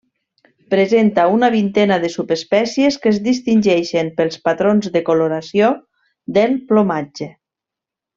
Presenta 0.73 1.25
una 1.33 1.49
vintena 1.55 1.97
de 2.05 2.09
subespècies, 2.13 2.97
que 3.03 3.11
es 3.11 3.19
distingeixen 3.27 4.09
pels 4.21 4.39
patrons 4.49 4.89
de 4.97 5.03
coloració 5.11 5.69
del 6.39 6.57
plomatge. 6.73 7.29